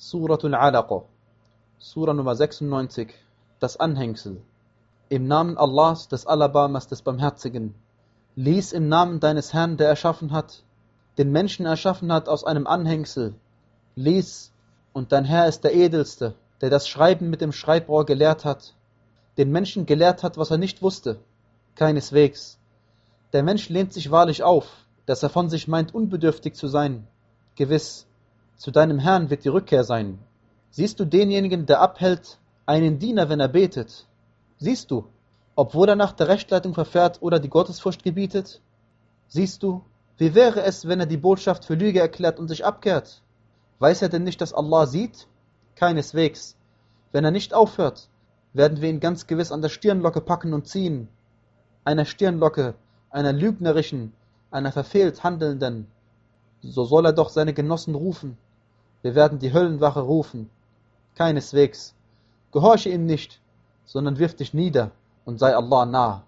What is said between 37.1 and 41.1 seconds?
oder die Gottesfurcht gebietet? Siehst du, wie wäre es, wenn er